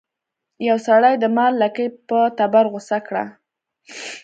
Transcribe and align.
یو 0.67 0.77
سړي 0.87 1.13
د 1.19 1.25
مار 1.35 1.51
لکۍ 1.61 1.87
په 2.07 2.19
تبر 2.37 2.65
غوڅه 2.71 2.97
کړه. 3.07 3.23